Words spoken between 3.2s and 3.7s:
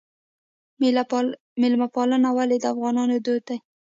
دود دی؟